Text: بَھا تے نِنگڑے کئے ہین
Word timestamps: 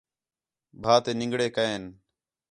بَھا 0.81 0.95
تے 1.03 1.11
نِنگڑے 1.19 1.47
کئے 1.55 1.69
ہین 1.73 1.83